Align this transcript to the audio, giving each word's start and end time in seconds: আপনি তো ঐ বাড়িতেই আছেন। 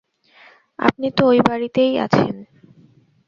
আপনি 0.79 1.07
তো 1.11 1.23
ঐ 1.27 1.37
বাড়িতেই 1.47 1.93
আছেন। 1.97 2.35